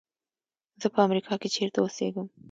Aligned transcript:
زه 0.81 0.87
په 0.93 0.99
امریکا 1.07 1.33
کې 1.41 1.49
چېرته 1.55 1.77
اوسېږم. 1.81 2.27